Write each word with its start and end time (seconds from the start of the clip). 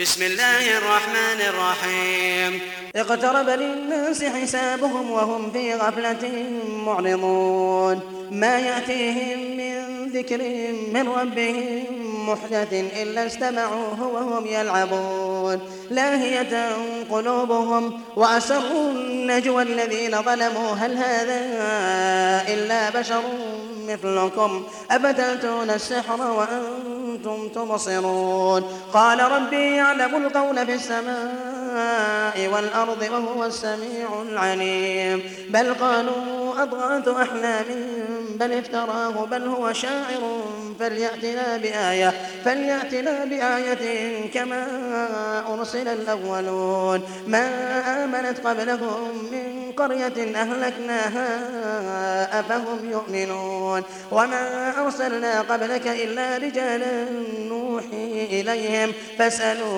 بسم 0.00 0.22
الله 0.22 0.78
الرحمن 0.78 1.40
الرحيم 1.48 2.60
اقترب 2.96 3.48
للناس 3.48 4.24
حسابهم 4.24 5.10
وهم 5.10 5.50
في 5.52 5.74
غفلة 5.74 6.44
معرضون. 6.86 8.00
ما 8.30 8.58
يأتيهم 8.58 9.56
من 9.56 10.08
ذكر 10.12 10.38
من 10.92 11.08
ربهم 11.08 11.84
محدث 12.28 12.72
إلا 12.72 13.26
استمعوه 13.26 14.02
وهم 14.02 14.46
يلعبون. 14.46 15.60
لاهية 15.90 16.68
قلوبهم 17.10 18.00
وأسروا 18.16 18.90
النجوى 18.90 19.62
الذين 19.62 20.22
ظلموا. 20.22 20.72
هل 20.72 20.96
هذا 20.96 21.40
إلا 22.48 22.90
بشر 22.90 23.22
مثلكم؟ 23.88 24.66
أفتأتون 24.90 25.70
السحر 25.70 26.20
وأنتم 26.20 27.48
تبصرون. 27.48 28.62
قال 28.92 29.20
ربي 29.20 29.80
يعلم 29.88 30.26
القول 30.26 30.66
في 30.66 30.74
السماء 30.74 32.48
والأرض 32.54 33.02
وهو 33.02 33.44
السميع 33.44 34.22
العليم. 34.22 35.22
بل 35.48 35.74
قالوا 35.74 36.62
أضغاث 36.62 37.08
أحلام 37.08 37.66
بل 38.40 38.52
افتراه 38.52 39.26
بل 39.26 39.46
هو 39.46 39.72
شاعر 39.72 40.42
فليأتنا 40.80 41.56
بآية 41.56 42.12
فليأتنا 42.44 43.24
بآية 43.24 43.84
كما 44.34 44.66
أرسل 45.48 45.88
الأولون. 45.88 47.02
ما 47.26 47.46
آمنت 48.04 48.46
قبلهم 48.46 49.28
من 49.32 49.72
قرية 49.76 50.36
أهلكناها 50.36 51.28
أفهم 52.40 52.90
يؤمنون. 52.90 53.82
وما 54.10 54.74
أرسلنا 54.84 55.40
قبلك 55.40 55.86
إلا 55.86 56.36
رجالا 56.36 57.04
نوحي 57.38 58.26
إليهم 58.30 58.92
فاسألوا 59.18 59.77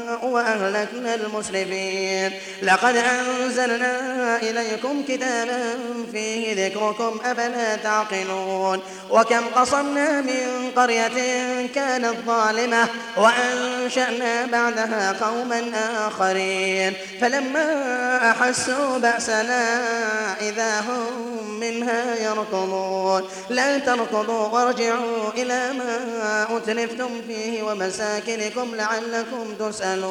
وأهلكنا 0.23 1.15
المسرفين 1.15 2.31
لقد 2.61 2.95
أنزلنا 2.95 4.37
إليكم 4.41 5.03
كتابا 5.07 5.61
فيه 6.11 6.67
ذكركم 6.67 7.19
أفلا 7.25 7.75
تعقلون. 7.75 8.81
وكم 9.09 9.45
قصمنا 9.55 10.21
من 10.21 10.71
قرية 10.75 11.67
كانت 11.75 12.15
ظالمة 12.27 12.87
وأنشأنا 13.17 14.45
بعدها 14.45 15.15
قوما 15.21 15.71
آخرين. 16.07 16.93
فلما 17.21 17.67
أحسوا 18.31 18.97
بأسنا 18.97 19.63
إذا 20.41 20.79
هم 20.79 21.59
منها 21.59 22.15
يركضون. 22.15 23.23
لا 23.49 23.77
تركضوا 23.77 24.47
وارجعوا 24.47 25.31
إلى 25.37 25.73
ما 25.73 26.47
أتلفتم 26.57 27.09
فيه 27.27 27.63
ومساكنكم 27.63 28.75
لعلكم 28.75 29.55
تسألون. 29.59 30.10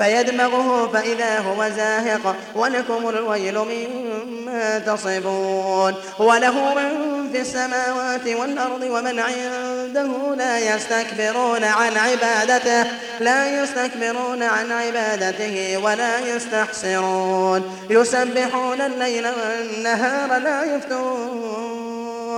فيدمغه 0.00 0.90
فإذا 0.92 1.38
هو 1.38 1.68
زاهق 1.76 2.36
ولكم 2.54 3.08
الويل 3.08 3.58
مما 3.58 4.78
تصبون 4.78 5.94
وله 6.18 6.74
من 6.74 7.10
في 7.32 7.40
السماوات 7.40 8.26
والأرض 8.26 8.82
ومن 8.82 9.18
عنده 9.18 10.34
لا 10.36 10.58
يستكبرون 10.74 11.64
عن 11.64 11.96
عبادته 11.96 12.84
لا 13.20 13.62
يستكبرون 13.62 14.42
عن 14.42 14.72
عبادته 14.72 15.80
ولا 15.84 16.18
يستحسرون. 16.18 17.78
يسبحون 17.90 18.80
الليل 18.80 19.26
والنهار 19.26 20.38
لا 20.38 20.76
يفترون. 20.76 21.99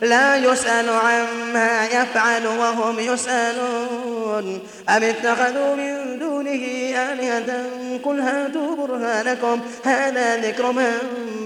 لا 0.00 0.36
يسأل 0.36 0.88
عما 0.88 1.86
يفعل 1.86 2.46
وهم 2.46 3.00
يسألون. 3.00 4.60
أم 4.88 5.02
اتخذوا 5.02 5.76
من 5.76 6.18
دونه 6.18 6.64
آلهة؟ 7.12 7.66
قل 8.04 8.20
هاتوا 8.20 8.76
برهانكم. 8.76 9.60
هذا 9.84 10.36
ذكر 10.36 10.72
من 10.72 10.92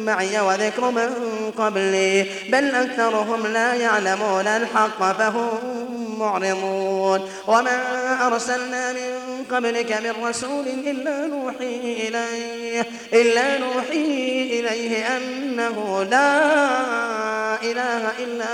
معي 0.05 0.41
وذكر 0.41 0.91
من 0.91 1.11
قبلي. 1.59 2.27
بل 2.49 2.75
أكثرهم 2.75 3.47
لا 3.47 3.75
يعلمون 3.75 4.47
الحق 4.47 5.13
فهم 5.19 5.49
معرضون. 6.19 7.21
وما 7.47 7.79
أرسلنا 8.27 8.93
من 8.93 9.45
قبلك 9.51 9.93
من 9.93 10.25
رسول 10.25 10.67
إلا 10.87 11.27
نوحي 11.27 12.09
إليه 12.09 12.87
إلا 13.13 13.59
نوحي 13.59 14.59
إليه 14.61 15.17
أنه 15.17 16.07
لا 16.11 16.39
إله 17.63 18.11
إلا 18.25 18.45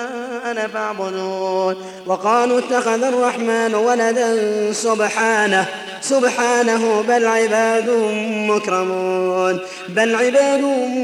أنا 0.50 0.68
فاعبدون. 0.68 1.76
وقالوا 2.06 2.58
اتخذ 2.58 3.02
الرحمن 3.02 3.74
ولدا 3.74 4.72
سبحانه. 4.72 5.66
سبحانه 6.08 7.02
بل 7.08 7.26
عباد 7.26 7.90
مكرمون 8.50 9.58
بل 9.88 10.14
عباد 10.14 10.60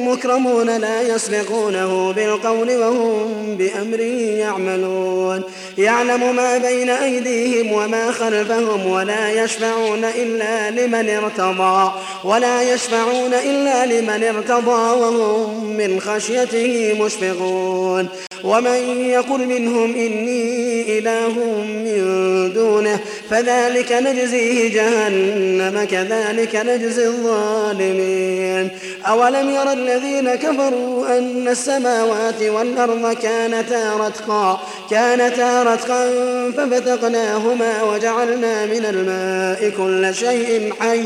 مكرمون 0.09 0.77
لا 0.77 1.03
يسبقونه 1.03 2.13
بالقول 2.13 2.77
وهم 2.77 3.57
بأمر 3.57 4.01
يعملون. 4.01 5.43
يعلم 5.79 6.37
ما 6.37 6.59
بين 6.59 6.91
أيديهم 6.91 7.73
وما 7.73 8.13
خلفهم 8.13 8.87
ولا 8.87 9.45
يشفعون 9.45 10.05
إلا 10.05 10.71
لمن 10.71 11.09
ارتضى 11.09 11.93
ولا 12.25 12.75
يشفعون 12.75 13.35
إلا 13.35 13.87
لمن 13.87 14.25
ارتضى 14.25 15.01
وهم 15.01 15.77
من 15.77 16.01
خشيته 16.01 16.97
مشفقون. 17.01 18.09
ومن 18.45 19.05
يقل 19.05 19.47
منهم 19.47 19.95
إني 19.95 20.99
إله 20.99 21.29
من 21.65 22.53
دونه 22.55 23.01
فذلك 23.31 23.93
نجزيه 23.93 24.75
جهنم 24.75 25.85
كذلك 25.85 26.57
نجزي 26.57 27.07
الظالمين. 27.07 28.69
أولم 29.07 29.51
ير 29.51 29.73
الذين 29.73 30.35
كفروا 30.35 31.19
أن 31.19 31.49
السماوات 31.49 32.43
والأرض 32.43 33.17
كانتا 33.23 33.97
رتقا 33.97 34.61
كانتا 34.91 35.63
رتقا 35.63 36.11
ففتقناهما 36.57 37.83
وجعلنا 37.83 38.67
من 38.67 38.85
الماء 38.85 39.71
كل 39.77 40.15
شيء 40.15 40.73
حي 40.81 41.05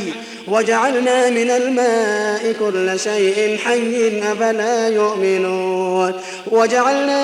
وجعلنا 0.49 1.31
من 1.31 1.51
الماء 1.51 2.55
كل 2.61 3.01
شيء 3.01 3.59
حي 3.65 4.23
أفلا 4.33 4.89
يؤمنون؟ 4.89 6.13
وجعلنا 6.51 7.24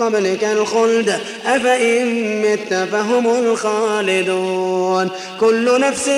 قبلك 0.00 0.44
الخلد 0.44 1.20
أفإن 1.46 2.06
مت 2.42 2.74
فهم 2.92 3.26
الخالدون. 3.26 5.10
كل 5.40 5.80
نفس 5.80 6.08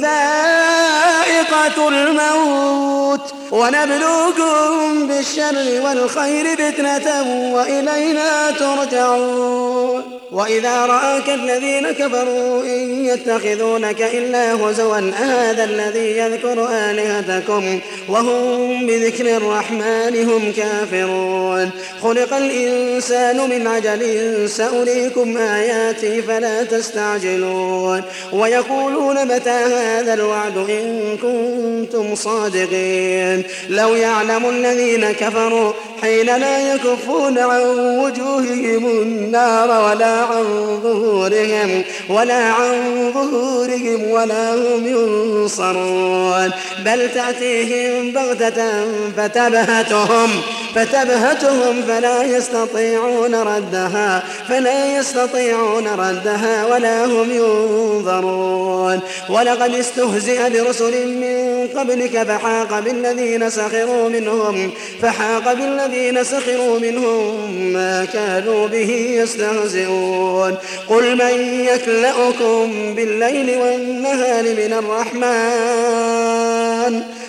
ذائقة 0.00 1.88
الموت. 1.88 3.34
ونبلوكم 3.54 5.06
بالشر 5.08 5.80
والخير 5.84 6.56
فتنة 6.56 7.06
وإلينا 7.54 8.50
ترجعون. 8.50 10.02
وإذا 10.32 10.86
رآك 10.86 11.28
الذين 11.28 11.90
كفروا 11.92 12.62
إن 12.62 13.04
يتخذونك 13.04 14.02
إلا 14.02 14.54
هزوا 14.54 15.10
هذا 15.16 15.64
الذي 15.64 16.18
يذكر 16.18 16.68
آلهتكم 16.70 17.80
وهم 18.08 18.86
بذكر 18.86 19.36
الرحمن 19.36 20.24
هم 20.30 20.52
كافرون. 20.52 21.70
خلق 22.02 22.34
الإنسان 22.34 23.50
من 23.50 23.66
عجل 23.66 24.02
سأريكم 24.50 25.36
آياتي 25.36 26.22
فلا 26.22 26.64
تستعجلون. 26.64 28.02
ويقولون 28.32 29.24
متى 29.24 29.50
هذا 29.50 30.14
الوعد 30.14 30.56
إن 30.56 31.16
كنتم 31.22 32.14
صادقين. 32.14 33.43
لو 33.68 33.94
يعلم 33.94 34.48
الذين 34.48 35.12
كفروا 35.12 35.72
حين 36.02 36.26
لا 36.26 36.74
يكفون 36.74 37.38
عن 37.38 37.60
وجوههم 37.98 38.86
النار 38.86 39.68
ولا 39.68 40.20
عن 40.20 40.44
ظهورهم 40.82 41.82
ولا 42.08 42.42
عن 42.44 43.12
ظهورهم 43.14 44.10
ولا 44.10 44.54
هم 44.54 44.86
ينصرون. 44.86 46.50
بل 46.84 47.10
تأتيهم 47.14 48.10
بغتة 48.12 48.84
فتبهتهم 49.16 50.30
فتبهتهم 50.74 51.82
فلا 51.88 52.22
يستطيعون 52.22 53.34
ردها 53.34 54.22
فلا 54.48 54.98
يستطيعون 54.98 55.88
ردها 55.88 56.66
ولا 56.66 57.04
هم 57.04 57.30
ينظرون. 57.30 59.00
ولقد 59.30 59.74
استهزئ 59.74 60.50
برسل 60.50 61.08
من 61.08 61.68
قبلك 61.76 62.22
فحاق 62.22 62.80
بالذين 62.80 63.50
سخروا 63.50 64.08
منهم 64.08 64.70
فحاق 65.02 65.52
بالذين 65.52 65.83
سخروا 66.22 66.78
منهم 66.78 67.50
ما 67.72 68.04
كانوا 68.04 68.66
به 68.66 68.90
يستهزئون. 68.90 70.54
قل 70.88 71.16
من 71.16 71.64
يكلأكم 71.64 72.94
بالليل 72.94 73.58
والنهار 73.58 74.42
من 74.42 74.72
الرحمن؟ 74.78 75.94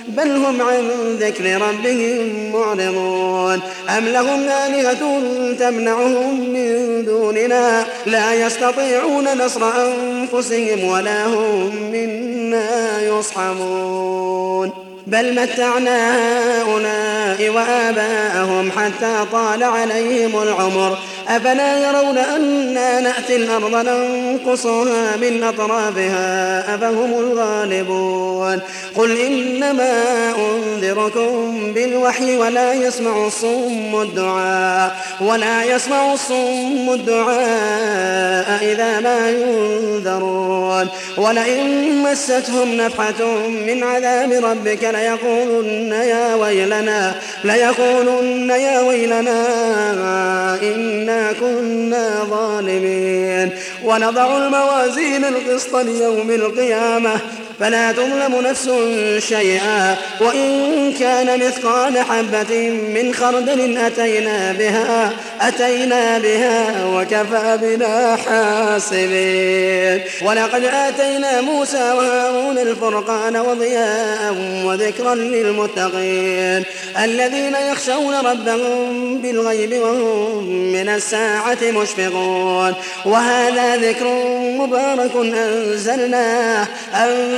بل 0.07 0.31
هم 0.31 0.61
عن 0.61 0.89
ذكر 1.19 1.61
ربهم 1.61 2.51
معرضون. 2.53 3.59
أم 3.97 4.05
لهم 4.05 4.39
آلهة 4.49 5.21
تمنعهم 5.59 6.49
من 6.49 7.05
دوننا؟ 7.05 7.85
لا 8.05 8.33
يستطيعون 8.33 9.37
نصر 9.37 9.61
أنفسهم 9.65 10.83
ولا 10.83 11.25
هم 11.25 11.91
منا 11.91 13.01
يصحبون. 13.01 14.84
بل 15.07 15.41
متعنا 15.41 16.17
هؤلاء 16.61 17.49
وآباءهم 17.49 18.71
حتى 18.71 19.25
طال 19.31 19.63
عليهم 19.63 20.41
العمر. 20.41 20.97
أفلا 21.27 21.89
يرون 21.89 22.17
أنا 22.17 22.99
نأتي 22.99 23.35
الأرض 23.35 23.75
ننقصها 23.75 25.15
من 25.15 25.43
أطرافها؟ 25.43 26.75
أفهم 26.75 27.19
الغالبون. 27.19 28.59
قل 28.95 29.17
إنما 29.21 30.03
أنذركم 30.37 31.73
بالوحي 31.73 32.37
ولا 32.37 32.73
يسمع 32.73 33.27
الصم 33.27 34.01
الدعاء 34.01 34.95
ولا 35.21 35.63
يسمع 35.63 36.13
الصم 36.13 36.89
الدعاء 36.93 38.63
إذا 38.71 38.99
ما 38.99 39.29
ينذرون. 39.29 40.87
ولئن 41.17 41.97
مستهم 42.03 42.77
نفحة 42.77 43.25
من 43.49 43.83
عذاب 43.83 44.31
ربك 44.31 44.94
ليقولن 44.95 45.91
يا 45.91 46.35
ويلنا 46.35 47.15
ليقولن 47.43 48.49
يا 48.49 48.81
ويلنا 48.81 49.43
إنا 50.63 51.33
كنا 51.39 52.23
ظالمين. 52.29 53.49
ونضع 53.83 54.37
الموازين 54.37 55.25
القسط 55.25 55.75
ليوم 55.75 56.31
القيامة 56.31 57.19
فلا 57.59 57.91
تظلم 57.91 58.41
نفس 58.41 58.69
شيئا. 59.29 59.95
وإن 60.21 60.93
كان 60.99 61.39
مثقال 61.39 61.99
حبة 61.99 62.69
من 62.69 63.13
خردل 63.13 63.77
أتينا 63.77 64.51
بها 64.59 65.11
أتينا 65.41 66.17
بها 66.17 66.85
وكفى 66.85 67.57
بنا 67.61 68.15
حاسبين. 68.15 70.01
ولقد 70.25 70.63
آتينا 70.65 71.41
موسى 71.41 71.91
وهارون 71.91 72.57
الفرقان 72.57 73.37
وضياء 73.37 74.35
وذكرا 74.65 75.15
للمتقين. 75.15 76.63
الذين 77.03 77.55
يخشون 77.71 78.15
ربهم 78.15 79.17
بالغيب 79.17 79.73
وهم 79.73 80.43
من 80.71 80.89
الساعة 80.89 81.57
مشفقون. 81.63 82.73
وهذا 83.05 83.75
ذكر 83.75 84.07
مبارك 84.59 85.11
أنزلناه. 85.15 86.67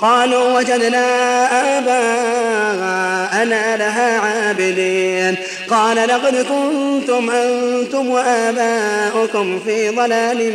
قالوا 0.00 0.58
وجدنا 0.58 1.06
آباءنا 1.78 3.76
لها 3.76 4.18
عابدين. 4.18 5.36
قال 5.70 5.96
لقد 5.96 6.36
كنتم 6.36 7.30
أنتم 7.30 8.10
وآباؤكم 8.10 9.60
في 9.66 9.88
ضلال 9.88 10.52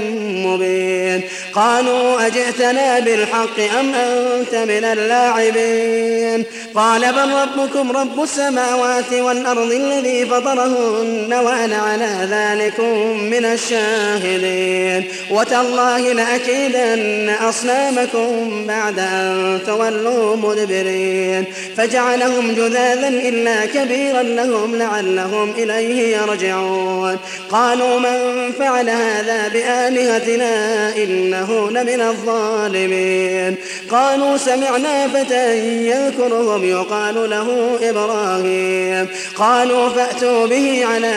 مبين. 0.47 1.21
قالوا 1.53 2.27
أجئتنا 2.27 2.99
بالحق 2.99 3.59
أم 3.79 3.93
أنت 3.93 4.55
من 4.55 4.83
اللاعبين؟ 4.83 6.45
قال 6.75 7.01
بل 7.13 7.33
ربكم 7.33 7.91
رب 7.91 8.23
السماوات 8.23 9.13
والأرض 9.13 9.71
الذي 9.71 10.25
فطرهن 10.25 11.33
وأنا 11.33 11.77
على 11.77 12.27
ذلك 12.31 12.79
من 13.31 13.45
الشاهدين. 13.45 15.07
وتالله 15.31 16.13
لأكيدن 16.13 17.29
أصنامكم 17.29 18.65
بعد 18.67 18.99
أن 18.99 19.32
تولوا 19.67 20.35
مدبرين. 20.35 21.45
فجعلهم 21.77 22.51
جذاذا 22.51 23.07
إلا 23.07 23.65
كبيرا 23.65 24.23
لهم 24.23 24.75
لعلهم 24.75 25.51
إليه 25.57 26.17
يرجعون. 26.17 27.17
قالوا 27.51 27.99
من 27.99 28.51
فعل 28.59 28.89
هذا 28.89 29.47
بآلهتنا 29.47 30.95
إنه 30.97 31.69
لمن 31.71 32.01
الظالمين. 32.01 33.55
قالوا 33.91 34.37
سمعنا 34.37 35.07
فتى 35.07 35.57
يذكرهم 35.87 36.65
يقال 36.65 37.29
له 37.29 37.77
إبراهيم. 37.81 39.07
قالوا 39.35 39.89
فأتوا 39.89 40.47
به 40.47 40.85
على 40.93 41.13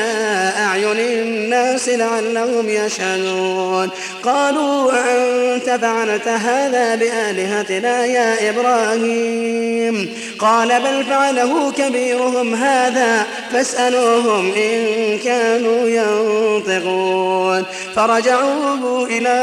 أعين 0.58 0.86
الناس 0.98 1.88
لعلهم 1.88 2.68
يشهدون. 2.68 3.90
قالوا 4.22 4.92
أنت 4.92 5.70
فعلت 5.70 6.28
هذا 6.28 6.94
بآلهتنا 6.94 8.05
يا 8.06 8.50
إبراهيم. 8.50 10.12
قال 10.38 10.68
بل 10.68 11.04
فعله 11.04 11.72
كبيرهم 11.72 12.54
هذا 12.54 13.26
فاسألوهم 13.52 14.52
إن 14.52 15.18
كانوا 15.18 15.88
ينطقون. 15.88 17.64
فرجعوا 17.96 19.06
إلى 19.06 19.36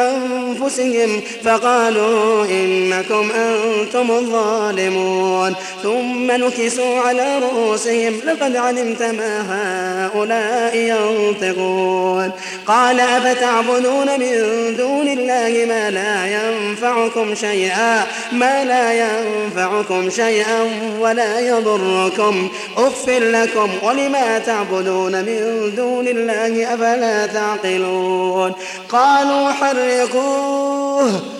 أنفسهم 0.00 1.20
فقالوا 1.44 2.44
إنكم 2.44 3.30
أنتم 3.30 4.10
الظالمون. 4.10 5.54
ثم 5.82 6.30
نكسوا 6.30 7.00
على 7.00 7.38
رؤوسهم 7.38 8.20
لقد 8.26 8.56
علمت 8.56 9.02
ما 9.02 9.46
هؤلاء 9.50 10.76
ينطقون. 10.76 12.30
قال 12.66 13.00
أفتعبدون 13.00 14.06
من 14.20 14.32
دون 14.76 15.08
الله 15.08 15.64
ما 15.68 15.90
لا 15.90 16.26
ينفعكم 16.26 17.34
شيئا؟ 17.34 18.06
ما 18.32 18.64
لا 18.64 18.92
ينفعكم 18.92 20.10
شيئا 20.10 20.70
ولا 21.00 21.40
يضركم. 21.40 22.48
أف 22.76 23.08
لكم 23.08 23.70
ولما 23.82 24.38
تعبدون 24.38 25.12
من 25.12 25.72
دون 25.76 26.08
الله 26.08 26.74
أفلا 26.74 27.26
تعقلون. 27.26 28.52
قالوا 28.88 29.50
حرقوه. 29.50 31.39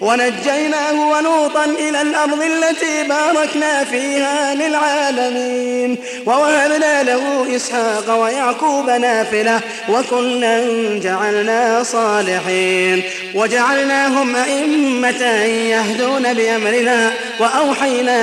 ونجيناه 0.00 1.08
ولوطا 1.08 1.64
إلى 1.64 2.02
الأرض 2.02 2.42
التي 2.42 3.08
باركنا 3.08 3.84
فيها 3.84 4.54
للعالمين 4.54 5.98
ووهبنا 6.26 7.02
له 7.02 7.56
إسحاق 7.56 8.22
ويعقوب 8.22 8.90
نافلة 8.90 9.60
وكلا 9.88 10.62
جعلنا 10.98 11.82
صالحين 11.82 13.02
وجعلناهم 13.34 14.36
أئمة 14.36 15.24
يهدون 15.46 16.34
بأمرنا 16.34 17.12
وأوحينا 17.40 18.20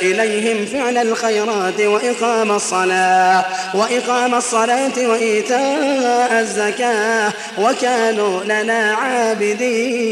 إليهم 0.00 0.66
فعل 0.66 0.98
الخيرات 0.98 1.80
وإقام 1.80 2.50
الصلاة 2.50 3.44
وإقام 3.74 4.34
الصلاة 4.34 5.08
وإيتاء 5.08 6.40
الزكاة 6.40 7.32
وكانوا 7.58 8.44
لنا 8.44 8.94
عابدين 8.94 10.11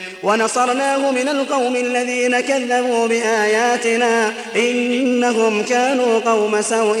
ونصرناه 0.23 1.11
من 1.11 1.29
القوم 1.29 1.75
الذين 1.75 2.39
كذبوا 2.39 3.07
بآياتنا 3.07 4.33
إنهم 4.55 5.63
كانوا 5.63 6.19
قوم 6.19 6.61
سوء 6.61 6.97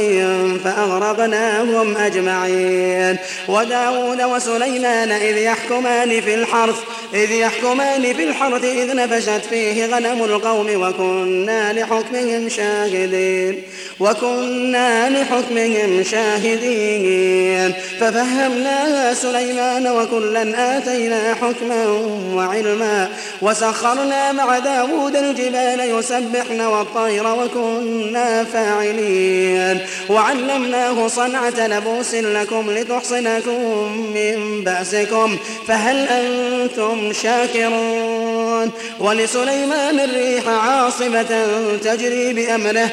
فأغرقناهم 0.63 1.97
أجمعين. 1.97 3.17
وداود 3.47 4.21
وسليمان 4.21 5.11
إذ 5.11 5.37
يحكمان 5.37 6.21
في 6.21 6.35
الحرث 6.35 6.79
إذ 7.13 7.31
يحكمان 7.31 8.13
في 8.13 8.23
الحرث 8.23 8.63
إذ 8.63 8.95
نفشت 8.95 9.45
فيه 9.49 9.85
غنم 9.85 10.23
القوم 10.23 10.67
وكنا 10.75 11.73
لحكمهم 11.73 12.49
شاهدين 12.49 13.61
وكنا 13.99 15.09
لحكمهم 15.09 16.03
شاهدين. 16.03 17.73
ففهمناها 17.99 19.13
سليمان 19.13 19.87
وكلا 19.87 20.77
آتينا 20.77 21.35
حكما 21.41 21.85
وعلما 22.33 23.10
وسخرنا 23.41 24.31
مع 24.31 24.59
داود 24.59 25.15
الجبال 25.15 25.79
يسبحن 25.99 26.61
والطير 26.61 27.27
وكنا 27.27 28.43
فاعلين. 28.43 29.79
وعلمناه 30.09 31.07
صنعة 31.07 31.67
لبوس 31.67 32.13
لكم 32.13 32.71
لتحصنكم 32.71 33.91
من 34.13 34.63
بأسكم 34.63 35.37
فهل 35.67 36.07
أنتم 36.07 37.13
شاكرون؟ 37.13 38.71
ولسليمان 38.99 39.99
الريح 39.99 40.47
عاصفة 40.47 41.45
تجري 41.77 42.33
بأمره 42.33 42.89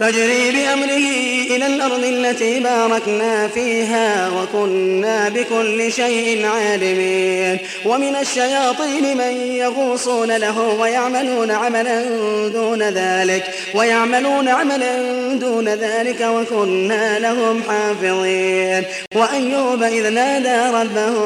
تجري 0.00 0.50
بأمره 0.50 1.08
إلى 1.56 1.66
الأرض 1.66 2.04
التي 2.04 2.60
باركنا 2.60 3.48
فيها 3.48 4.30
وكنا 4.30 5.28
بكل 5.28 5.92
شيء 5.92 6.46
عالمين. 6.46 7.58
ومن 7.84 8.16
الشياطين 8.16 9.16
من 9.16 9.32
يغوصون 9.50 10.36
له 10.36 10.58
ويعملون 10.60 11.50
عملا 11.50 12.04
دون 12.48 12.82
ذلك 12.82 13.44
ويعملون 13.74 14.48
عملا 14.48 14.92
دون 15.34 15.68
ذلك 15.68 16.20
وكنا 16.20 17.18
لهم 17.18 17.62
حافظين. 17.68 18.84
وأيوب 19.14 19.82
إذ 19.82 20.08
نادى 20.10 20.76
ربه 20.76 21.16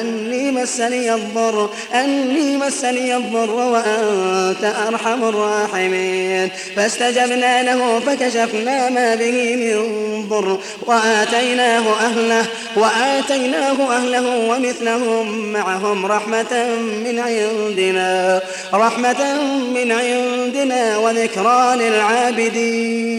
أني 0.00 0.50
مسني 0.50 1.14
الضر 1.14 1.70
أني 1.94 2.56
مسني 2.56 3.16
الضر 3.16 3.50
وأنت 3.50 4.74
أرحم 4.88 5.24
الراحمين. 5.24 6.50
فاستجبنا 6.76 7.62
له 7.62 7.98
فكشفنا 8.08 8.90
ما 8.90 9.14
به 9.14 9.56
من 9.56 9.76
ضر 10.28 10.58
وآتيناه 10.86 11.92
أهله 12.00 12.46
وآتيناه 12.76 13.96
أهله 13.96 14.48
ومثلهم 14.50 15.52
معهم 15.52 16.06
رحمة 16.06 16.66
من 17.04 17.18
عندنا 17.18 18.42
رحمة 18.74 19.42
من 19.74 19.92
عندنا 19.92 20.98
وذكرى 20.98 21.76
للعابدين. 21.76 23.18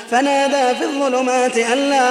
فنادى 0.11 0.75
في 0.79 0.83
الظلمات 0.85 1.57
أن 1.57 1.77
لا 1.77 2.09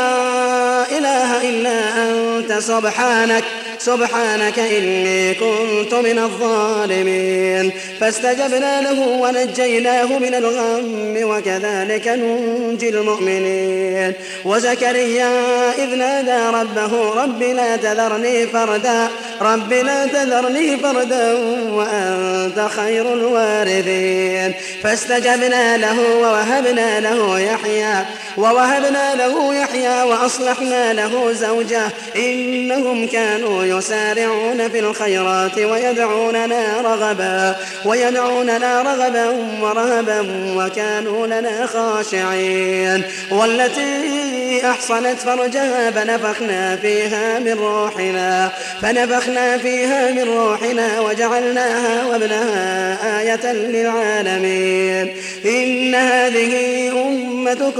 إله 0.98 1.48
إلا 1.50 1.78
أنت 2.02 2.52
سبحانك 2.52 3.44
سبحانك 3.78 4.58
إني 4.58 5.34
كنت 5.34 5.94
من 5.94 6.18
الظالمين. 6.18 7.72
فاستجبنا 8.00 8.80
له 8.80 9.00
ونجيناه 9.00 10.18
من 10.18 10.34
الغم 10.34 11.16
وكذلك 11.22 12.08
ننجي 12.08 12.88
المؤمنين. 12.88 14.12
وزكريا 14.44 15.30
إذ 15.78 15.94
نادى 15.94 16.56
ربه 16.56 17.22
رب 17.22 17.42
لا 17.42 17.76
تذرني 17.76 18.46
فردا 18.46 19.08
رب 19.40 19.72
لا 19.72 20.06
تذرني 20.06 20.76
فردا 20.76 21.32
وأنت 21.72 22.68
خير 22.76 23.12
الوارثين. 23.14 24.54
فاستجبنا 24.82 25.76
له 25.76 25.98
ووهبنا 26.22 27.00
له 27.00 27.40
يحيى 27.40 27.89
ووهبنا 28.36 29.14
له 29.14 29.54
يحيى 29.54 30.02
وأصلحنا 30.02 30.92
له 30.92 31.32
زوجه. 31.32 31.88
إنهم 32.16 33.06
كانوا 33.06 33.60
ويسارعون 33.60 34.68
في 34.68 34.78
الخيرات 34.78 35.58
ويدعوننا 35.58 36.80
رغبا 36.80 37.56
ويدعوننا 37.84 38.82
رغبا 38.82 39.28
ورهبا 39.60 40.26
وكانوا 40.56 41.26
لنا 41.26 41.66
خاشعين. 41.66 43.02
والتي 43.30 44.30
أحصنت 44.64 45.18
فرجها 45.18 45.90
فنفخنا 45.90 46.76
فيها 46.76 47.38
من 47.38 47.52
روحنا 47.52 48.50
فنفخنا 48.82 49.58
فيها 49.58 50.10
من 50.10 50.22
روحنا 50.22 51.00
وجعلناها 51.00 52.06
وابنها 52.06 53.20
آية 53.20 53.52
للعالمين. 53.52 55.14
إن 55.44 55.94
هذه 55.94 56.52
أمتكم 56.92 57.79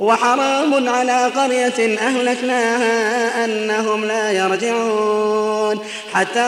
وحرام 0.00 0.88
على 0.88 1.24
قرية 1.36 1.98
أهلكناها 1.98 3.44
أنهم 3.44 4.04
لا 4.04 4.32
يرجعون. 4.32 5.78
حتى 6.14 6.40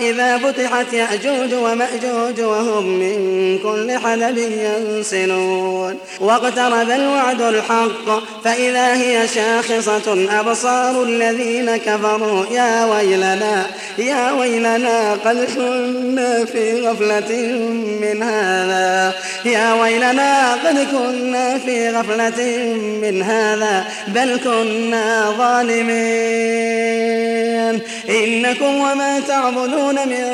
إذا 0.00 0.38
فتحت 0.38 0.92
يأجوج 0.92 1.54
ومأجوج 1.54 2.40
وهم 2.40 2.86
من 2.86 3.58
كل 3.58 3.98
حدب 3.98 4.38
ينسلون. 4.38 5.98
واقترب 6.20 6.90
الوعد 6.90 7.40
الحق 7.40 8.22
فإذا 8.44 8.94
هي 8.94 9.28
شاخصة 9.28 10.26
أبصار 10.40 11.02
الذين 11.02 11.76
كفروا. 11.76 12.46
يا 12.50 12.84
ويلنا 12.84 13.66
يا 13.98 14.32
ويلنا 14.32 15.12
قد 15.12 15.48
كنا 15.56 16.44
في 16.44 16.88
غفلة 16.88 17.32
من 18.00 18.22
هذا. 18.22 19.14
يا 19.44 19.74
ويلنا 19.74 20.52
قد 20.52 20.86
كنا 20.92 21.58
في 21.58 21.90
غفلة 21.90 22.42
من 22.78 23.22
هذا 23.22 23.84
بل 24.08 24.40
كنا 24.44 25.30
ظالمين. 25.38 26.92
إنكم 28.10 28.74
وما 28.80 29.20
تعبدون 29.28 29.94
من 29.94 30.24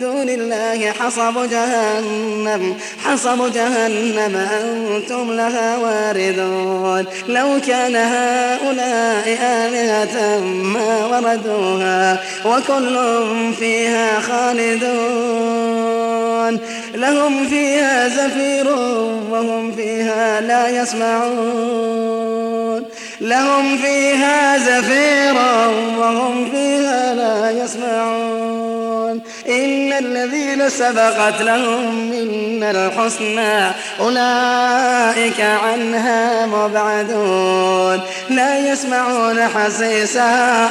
دون 0.00 0.28
الله 0.28 0.92
حصب 0.92 1.50
جهنم 1.50 2.74
حصب 3.04 3.52
جهنم 3.52 4.36
أنتم 4.36 5.32
لها 5.32 5.76
واردون. 5.76 7.04
لو 7.28 7.60
كان 7.66 7.96
هؤلاء 7.96 9.38
آلهة 9.42 10.40
ما 10.44 11.06
وردوها 11.06 12.20
وكل 12.44 12.98
فيها 13.58 14.20
خالدون. 14.20 15.78
لهم 16.94 17.48
فيها 17.48 18.08
زفير 18.08 18.68
وهم 19.30 19.72
فيها 19.72 20.40
لا 20.40 20.82
يسمعون. 20.82 21.77
لهم 23.20 23.78
فيها 23.78 24.58
زفير 24.58 25.34
وهم 25.98 26.50
فيها 26.50 27.14
لا 27.14 27.50
يسمعون. 27.64 29.20
إن 29.48 29.92
الذين 29.92 30.68
سبقت 30.68 31.42
لهم 31.42 32.10
منا 32.10 32.70
الحسنى 32.70 33.70
أولئك 34.00 35.40
عنها 35.40 36.46
مبعدون. 36.46 38.00
لا 38.30 38.72
يسمعون 38.72 39.48
حسيسها 39.48 40.70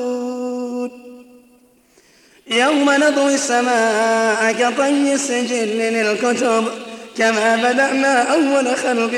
يوم 2.51 2.91
نطوي 2.91 3.33
السماء 3.33 4.51
كطي 4.51 5.13
السجل 5.13 5.67
للكتب. 5.77 6.90
كما 7.17 7.55
بدأنا 7.55 8.33
أول 8.33 8.75
خلق 8.75 9.13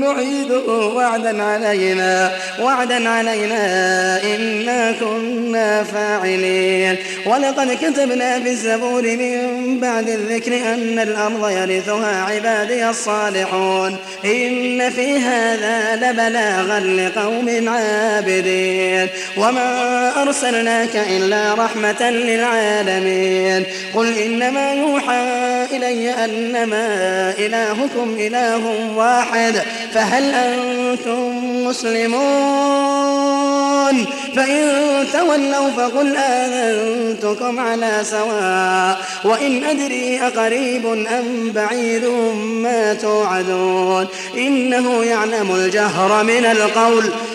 نعيده 0.00 0.66
وعدا 0.68 1.42
علينا 1.42 2.30
وعدا 2.62 3.08
علينا 3.08 3.64
إنا 4.22 4.92
كنا 5.00 5.84
فاعلين. 5.84 6.96
ولقد 7.26 7.78
كتبنا 7.82 8.40
في 8.40 8.50
الزبور 8.50 9.02
من 9.02 9.78
بعد 9.80 10.08
الذكر 10.08 10.52
أن 10.52 10.98
الأرض 10.98 11.50
يرثها 11.50 12.22
عبادي 12.22 12.88
الصالحون. 12.88 13.96
إن 14.24 14.90
في 14.90 15.18
هذا 15.18 15.96
لبلاغا 15.96 16.80
لقوم 16.80 17.68
عابدين. 17.68 19.08
وما 19.36 20.22
أرسلناك 20.22 20.96
إلا 20.96 21.54
رحمة 21.54 22.10
للعالمين. 22.10 23.64
قل 23.94 24.18
إنما 24.18 24.72
يوحى 24.72 25.38
إلي 25.72 26.10
أنما 26.24 27.34
إلهكم 27.38 28.16
إله 28.18 28.90
واحد 28.96 29.62
فهل 29.94 30.34
أنتم 30.34 31.64
مسلمون؟ 31.64 33.18
فإن 34.36 34.68
تولوا 35.12 35.70
فقل 35.70 36.16
آذنتكم 36.16 37.60
على 37.60 38.00
سواء 38.02 38.98
وإن 39.24 39.64
أدري 39.64 40.20
أقريب 40.22 40.86
أم 40.86 41.52
بعيد 41.54 42.04
ما 42.62 42.94
توعدون. 42.94 44.06
إنه 44.36 45.04
يعلم 45.04 45.54
الجهر 45.54 46.24
من 46.24 46.44
القول 46.44 47.04